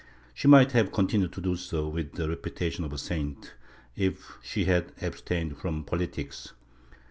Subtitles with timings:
[0.33, 3.53] She might have continued to do so, with the reputation of a saint,
[3.95, 6.53] if she had abstained from politics.